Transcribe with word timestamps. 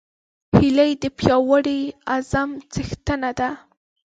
هیلۍ 0.57 0.91
د 1.01 1.03
پیاوړي 1.17 1.79
عزم 2.13 2.49
څښتنه 2.73 3.31
ده 3.39 3.49